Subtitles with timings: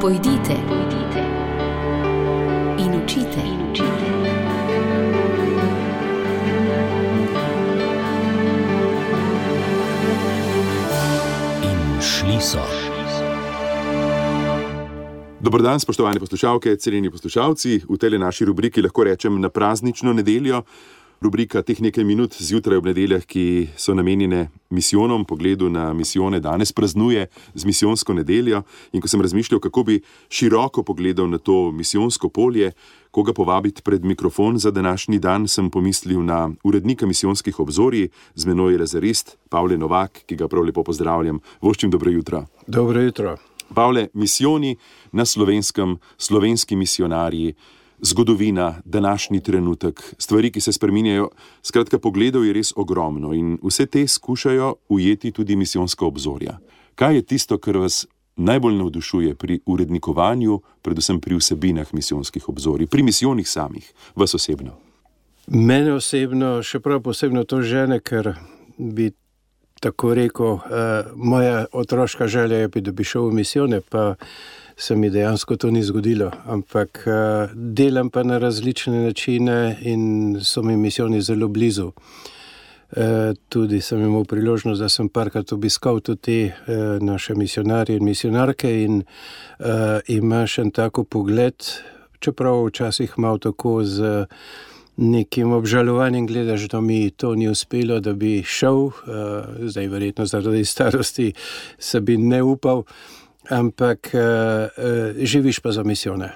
[0.00, 1.22] Pojdite, pojdite
[2.78, 3.40] in učite.
[3.40, 3.90] In učite.
[11.62, 12.58] In šli so.
[15.40, 17.80] Dobro dan, spoštovane poslušalke, cenjeni poslušalci.
[17.88, 20.62] V tej naši rubriki lahko rečem na praznično nedeljo.
[21.20, 26.70] Rubrika teh nekaj minut zjutraj ob nedeljah, ki so namenjene misijonom, pogledu na misijone, danes
[26.72, 28.62] praznuje z misijonsko nedeljo.
[28.92, 29.96] In ko sem razmišljal, kako bi
[30.30, 32.70] široko pogledal na to misijonsko polje,
[33.10, 38.72] koga povabiti pred mikrofon za današnji dan, sem pomislil na urednika misijonskih obzorij, z menoj
[38.72, 41.40] je Lazarist, Pavle Novak, ki ga prav lepo pozdravljam.
[41.60, 42.44] Voščim dobro jutro.
[42.66, 43.36] Dobro jutro.
[43.74, 44.76] Pavle, misijoni
[45.12, 47.54] na slovenskem, slovenski misionarji
[48.00, 51.30] zgodovina, današnji trenutek, stvari, ki se spreminjajo.
[51.62, 56.58] Skratka, pogledov je res ogromno in vse te skušajo ujeti tudi misijonska obzorja.
[56.94, 63.02] Kaj je tisto, kar vas najbolj navdušuje pri urednikovanju, predvsem pri vsebinah misijonskih obzorij, pri
[63.02, 64.70] misijonih samih, vas osebno?
[65.46, 68.34] Mene osebno, še prav posebno to žene, ker
[68.78, 69.10] bi
[69.80, 74.14] tako rekel, eh, moja otroška želja je, da bi šel v misijone, pa
[74.78, 76.30] se mi dejansko to ni zgodilo.
[76.46, 81.86] Ampak uh, delam pa na različne načine in so mi misijoni zelo blizu.
[81.86, 83.02] Uh,
[83.48, 88.82] tudi sem imel priložnost, da sem parkrat obiskal tudi te uh, naše misionarje in misionarke
[88.84, 89.02] in
[90.06, 91.54] imaš en tako pogled,
[92.18, 94.26] čeprav včasih malo tako z
[94.96, 98.90] nekim obžalovanjem gledaš, da mi to ni uspelo, da bi šel,
[99.60, 101.32] zdaj verjetno zaradi starosti
[101.78, 102.82] se bi ne upal.
[103.50, 106.32] Ampak uh, uh, živiš pa za misijone.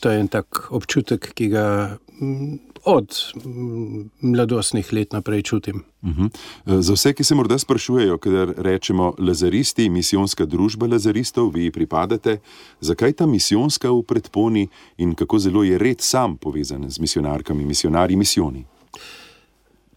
[0.00, 5.84] To je en tak občutek, ki ga mm, od mm, mladostnih let naprej čutim.
[6.02, 6.22] Uh mhm.
[6.22, 6.80] -huh.
[6.80, 12.38] Za vse, ki se morda sprašujejo, ker rečemo lazaristi, misijonska družba lazaristov, vi pripadate,
[12.80, 14.68] zakaj ta misijonska v predponi
[14.98, 18.64] in kako zelo je red sam povezan z misionarkami, misionarji, misijoni?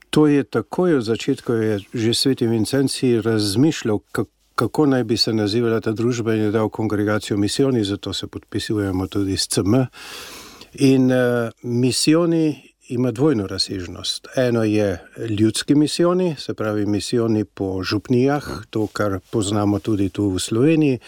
[0.09, 5.34] To je takoj od začetka, je že sveti Vincenci razmišljal, kako kako naj bi se
[5.34, 9.76] nazivala ta družba in je dal kongregacijo misijoni, zato se podpisujemo tudi s CM.
[10.74, 14.28] In uh, misijoni ima dvojno razsežnost.
[14.35, 15.01] Eno je
[15.40, 21.00] ljudski misijoni, se pravi misijoni po župnijah, to, kar poznamo tudi tu v Sloveniji,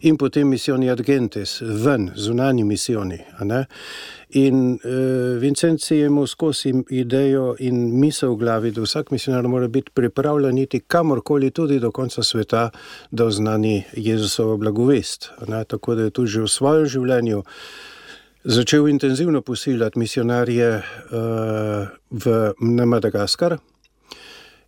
[0.00, 3.18] in potem misijoni ad gentes, ven, zunani misijoni.
[4.30, 4.80] In uh,
[5.40, 10.58] Vincenci je imel skozi idejo in misel v glavi, da vsak misionar mora biti pripravljen
[10.58, 12.70] iti kamorkoli, tudi do konca sveta,
[13.10, 15.30] da oznani Jezusovo blagovest.
[15.66, 17.42] Tako da je tu že v svojem življenju
[18.44, 20.82] začel intenzivno posiljati misionarje uh,
[22.10, 23.58] v, na Madagaskar.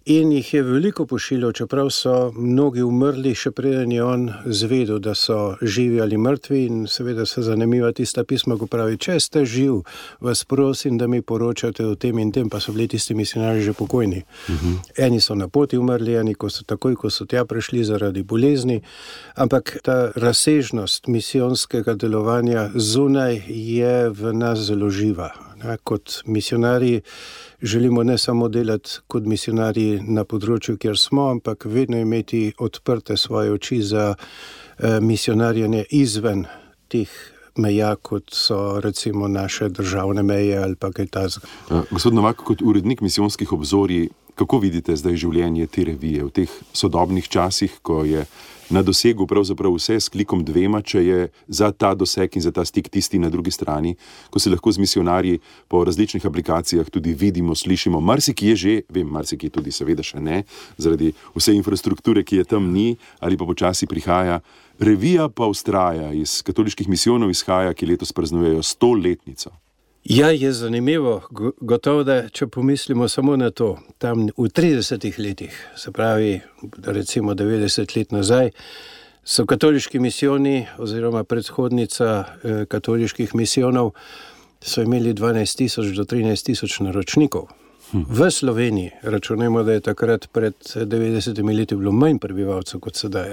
[0.06, 5.14] In jih je veliko pošiljal, čeprav so mnogi umrli, še preden je on zvedel, da
[5.16, 6.58] so živi ali mrtvi.
[6.68, 9.78] In seveda se zanimiva tista pisma, ko pravi: Če ste živ,
[10.20, 13.72] vas prosim, da mi poročate o tem in tem, pa so bili tisti misionarji že
[13.72, 14.20] pokojni.
[14.48, 14.74] Uh mhm.
[14.74, 15.06] -huh.
[15.06, 18.82] Eni so na poti umrli, eni ko so takoj, ko so tja prišli zaradi bolezni.
[19.34, 25.53] Ampak ta razsežnost misijonskega delovanja zunaj je v nas zelo živa.
[25.84, 27.00] Kot misionarji
[27.62, 33.52] želimo ne samo delati kot misionarji na področju, kjer smo, ampak vedno imeti odprte svoje
[33.52, 36.44] oči za eh, misionarjenje izven
[36.88, 37.08] teh
[37.56, 41.46] meja, kot so recimo naše državne meje ali kaj takega.
[41.70, 46.58] Eh, gospod Novak, kot urednik misijonskih obzorij, kako vidite zdaj življenje te revije v teh
[46.72, 48.26] sodobnih časih, ko je
[48.70, 51.18] na dosegu pravzaprav vse s klikom dvema, če je
[51.48, 53.94] za ta doseg in za ta stik tisti na drugi strani,
[54.30, 58.00] ko se lahko z misionarji po različnih aplikacijah tudi vidimo, slišimo.
[58.00, 60.44] Marsik je že, vem, marsik je tudi, seveda še ne,
[60.78, 64.40] zaradi vse infrastrukture, ki je tam ni ali pa počasi prihaja.
[64.78, 69.52] Revija pa ustraja iz katoliških misijonov, izhaja, ki letos praznujejo stoletnico.
[70.04, 71.22] Ja, je zanimivo.
[71.60, 76.40] Gotovo, da če pomislimo samo na to, tam v 30 letih, se pravi,
[76.84, 78.50] recimo 90 let nazaj,
[79.24, 83.94] so katoliški misijoni oziroma predhodnica eh, katoliških misijonov
[84.82, 87.48] imeli 12 tisoč do 13 tisoč naročnikov.
[87.92, 88.04] Hm.
[88.08, 93.32] V Sloveniji računamo, da je takrat pred 90 leti bilo manj prebivalcev kot sedaj.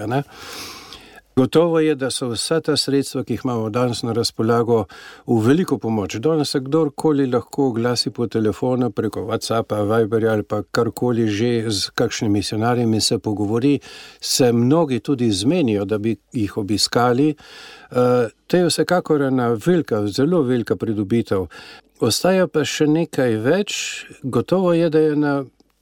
[1.36, 4.86] Gotovo je, da so vsa ta sredstva, ki jih imamo danes na razpolago,
[5.28, 6.16] v veliko pomoč.
[6.19, 11.89] Danes se kdorkoli lahko oglasi po telefonu, preko WhatsAppa, Viberja ali pa karkoli že z
[11.95, 13.80] kakšnim misionarjem in se pogovori,
[14.19, 17.36] se mnogi tudi zmenijo, da bi jih obiskali.
[17.92, 17.98] Uh,
[18.48, 21.48] to je vsekakor ena velika, zelo velika pridobitev.
[22.00, 23.74] Ostaja pa še nekaj več,
[24.24, 25.34] gotovo je, da je na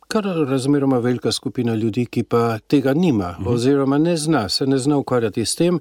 [0.09, 3.47] kar razmeroma velika skupina ljudi, ki pa tega nima, mhm.
[3.47, 5.79] oziroma ne zna, se ne zna ukvarjati s tem.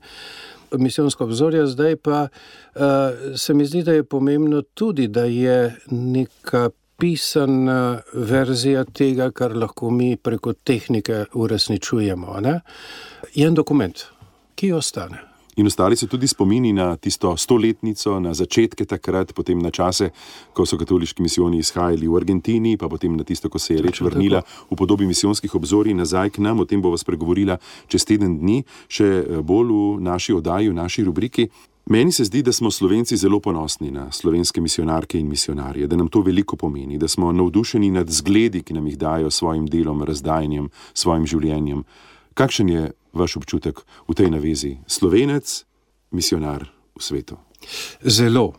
[0.72, 2.82] misijonsko obzorje, zdaj pa uh,
[3.36, 9.90] se mi zdi, da je pomembno tudi, da je neka pisana verzija tega, kar lahko
[9.90, 12.40] mi preko tehnike uresničujemo.
[12.40, 12.60] Ne?
[13.34, 14.04] Je en dokument,
[14.54, 15.27] ki ostane.
[15.58, 20.12] In ostali so tudi spomini na tisto stoletnico, na začetke takrat, potem na čase,
[20.54, 23.98] ko so katoliški misijoni izhajali v Argentini, pa potem na tisto, ko se je reč
[24.00, 26.62] vrnila v podobi misijonskih obzorij nazaj k nam.
[26.62, 27.58] O tem bo vas pregovorila
[27.90, 31.48] čez teden dni, še bolj v naši oddaji, v naši rubriki.
[31.90, 36.08] Meni se zdi, da smo Slovenci zelo ponosni na slovenske misionarke in misionarje, da nam
[36.08, 40.68] to veliko pomeni, da smo navdušeni nad zgledi, ki nam jih dajo svojim delom, razdajanjem,
[40.94, 41.82] svojim življenjem.
[42.38, 42.82] Kakšen je
[43.18, 44.78] vaš občutek v tej navezi?
[44.86, 45.66] Slovenec,
[46.14, 47.34] misionar v svetu.
[48.06, 48.54] Zelo.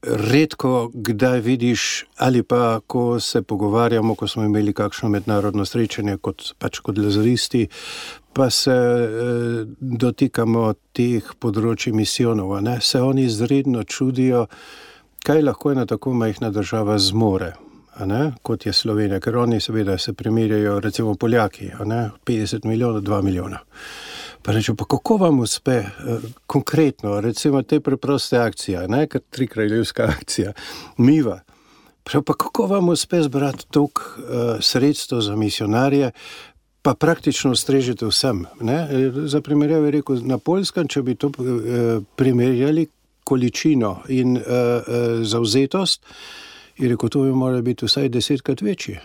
[0.00, 6.54] Redko kdaj vidiš, ali pa ko se pogovarjamo, ko smo imeli kakšno mednarodno srečanje, kot
[6.58, 7.66] pač kot lazaristi,
[8.32, 12.56] pa se eh, dotikamo teh področji misijonov.
[12.62, 12.78] Ne?
[12.80, 14.46] Se oni izredno čudijo,
[15.26, 17.56] kaj lahko ena tako majhna država zmore
[18.42, 23.58] kot je Slovenija, ker oni seveda se primerjajo, recimo Poljaki, ne, 50 milijonov, 2 milijona.
[24.42, 25.90] Pa rečem, pa kako vam uspe eh,
[26.46, 30.52] konkretno, recimo te preproste akcije, ne, kot tri kraljevska akcija,
[30.96, 31.40] Miva.
[32.24, 34.24] Pa kako vam uspe zbrati toliko uh,
[34.60, 36.10] sredstev za misionarje,
[36.82, 38.46] pa praktično strežete vsem?
[38.60, 38.88] Ne?
[39.26, 42.86] Za primerjavo je rekel, na Poljskem, če bi to uh, primerjali
[43.24, 46.47] količino in uh, uh, zauzetost, uh,
[46.78, 49.00] Je rekel, to bi moralo biti vsaj desetkrat večje,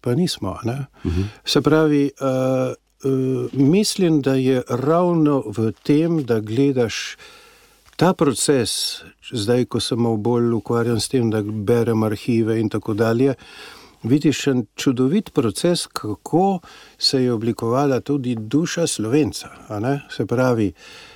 [0.00, 0.50] pa nismo.
[0.50, 0.72] Uh
[1.04, 1.24] -huh.
[1.44, 2.74] Se pravi, uh,
[3.10, 7.16] uh, mislim, da je ravno v tem, da gledaš
[7.96, 8.70] ta proces,
[9.32, 13.34] zdaj, ko sem bolj ukvarjen s tem, da berem arhive in tako dalje.
[14.02, 16.60] Vidiš en čudovit proces, kako
[16.98, 19.48] se je oblikovala tudi duša slovenca.
[20.10, 21.15] Se pravi, uh,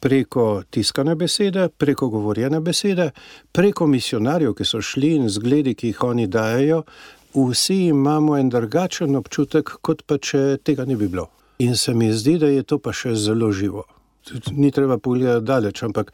[0.00, 3.10] preko tiskane besede, preko govorjene besede,
[3.52, 6.82] preko misionarjev, ki so šli in zgledi, ki jih oni dajo,
[7.34, 11.28] vsi imamo en drugačen občutek, kot pa če tega ne bi bilo.
[11.58, 13.84] In se mi zdi, da je to pa še zelo živo.
[14.56, 16.12] Ni treba pogledati daleč, ampak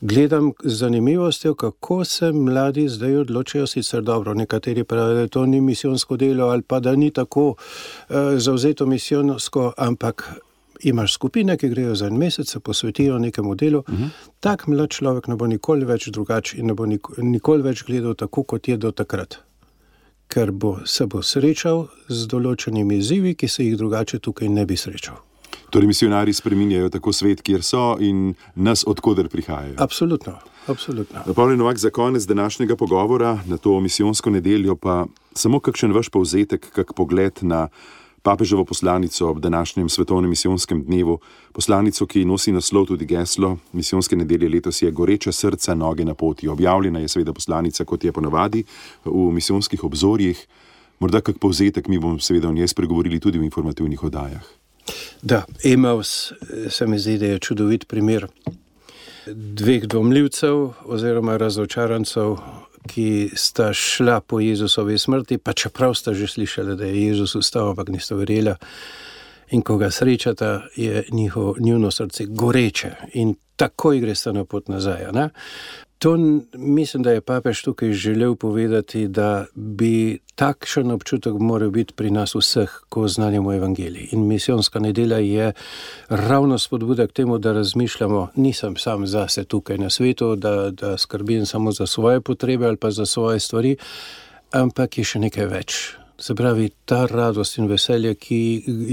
[0.00, 3.66] gledam z zanimivostjo, kako se mladi zdaj odločajo.
[3.66, 8.16] Sicer dobro, nekateri pravijo, da to ni misijonsko delo ali pa da ni tako uh,
[8.36, 10.24] zauzeto misijonsko, ampak
[10.82, 14.02] imaš skupine, ki grejo za en mesec, se posvetijo nekemu delu, uh mhm.
[14.02, 14.08] -huh.
[14.40, 16.86] tak mlad človek ne bo nikoli več drugačen in ne bo
[17.18, 19.38] nikoli več gledal tako, kot je do takrat.
[20.28, 24.76] Ker bo se bo srečal z določenimi izzivi, ki se jih drugače tukaj ne bi
[24.76, 25.16] srečal.
[25.70, 29.74] Torej, misionari spreminjajo tako svet, kjer so in nas, odkuder prihajajo.
[29.78, 30.38] Absolutno.
[30.66, 31.34] Absolutno.
[31.34, 36.70] Pavle Novak, za konec današnjega pogovora na to misijonsko nedeljo, pa samo kakšen vaš povzetek,
[36.70, 37.68] kak pogled na
[38.22, 41.18] papeževo poslanico ob današnjem svetovnem misijonskem dnevu,
[41.52, 46.48] poslanico, ki nosi naslov tudi geslo misijonske nedelje letos je Goreča srca, noge na poti.
[46.48, 48.64] Objavljena je seveda poslanica, kot je ponavadi
[49.04, 50.46] v misijonskih obzorjih.
[50.98, 54.42] Morda kak povzetek, mi bomo seveda o njej spregovorili tudi v informativnih oddajah.
[55.22, 56.32] Da, Emaus
[56.70, 58.26] se mi zdi, da je čudovit primer
[59.26, 62.36] dveh dvomljivcev oziroma razočarancev
[62.88, 67.70] ki sta šla po Jezusovi smrti, pa čeprav sta že slišali, da je Jezus ustal,
[67.70, 68.56] ampak nista verjela.
[69.52, 75.12] In ko ga srečata, je njihovo srce goreče in takoj gre sta na pot nazaj.
[75.12, 75.28] Ne?
[76.02, 76.16] To
[76.52, 82.34] mislim, da je papež tukaj želel povedati, da bi takšen občutek moral biti pri nas
[82.34, 84.08] vseh, ko znanjamo evangelij.
[84.12, 85.52] In misijonska nedelja je
[86.08, 91.46] ravno spodbuda k temu, da razmišljamo, nisem sam zase tukaj na svetu, da, da skrbim
[91.46, 93.76] samo za svoje potrebe ali pa za svoje stvari,
[94.50, 96.01] ampak je še nekaj več.
[96.22, 98.40] Se pravi, ta radost in veselje, ki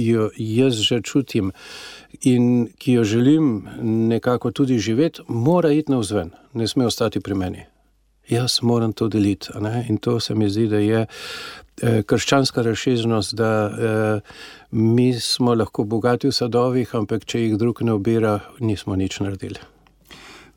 [0.02, 1.52] jo jaz že čutim
[2.26, 3.68] in ki jo želim
[4.10, 7.66] nekako tudi živeti, mora iti na vzven, ne sme ostati pri meni.
[8.30, 9.50] Jaz moram to deliti.
[9.90, 14.20] In to se mi zdi, da je eh, krščanska razsežnost, da eh,
[14.72, 19.62] mi smo lahko bogati v sadovih, ampak če jih drug ne obira, nismo nič naredili.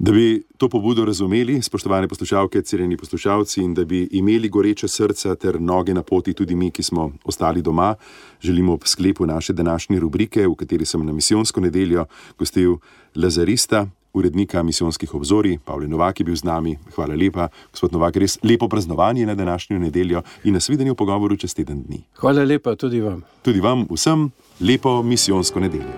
[0.03, 5.35] Da bi to pobudo razumeli, spoštovane poslušalke, cenjeni poslušalci, in da bi imeli goreče srca
[5.35, 7.95] ter noge na poti tudi mi, ki smo ostali doma,
[8.41, 12.05] želimo ob sklepu naše današnje rubrike, v kateri sem na misijonsko nedeljo
[12.39, 12.77] gostil
[13.15, 16.79] Lazarista, urednika misijonskih obzorij, Pavle Novak je bil z nami.
[16.95, 21.55] Hvala lepa, gospod Novak, res lepo praznovanje na današnjo nedeljo in nasvidenje v pogovoru čez
[21.55, 22.03] teden dni.
[22.19, 23.23] Hvala lepa tudi vam.
[23.43, 24.31] Tudi vam vsem
[24.61, 25.95] lepo misijonsko nedeljo.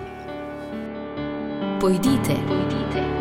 [1.81, 3.14] Pojdite, pojdite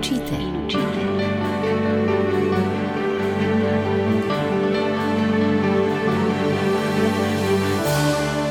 [0.00, 0.34] učite.
[0.34, 1.00] In učite.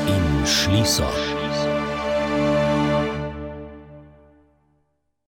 [0.06, 1.39] In šli so.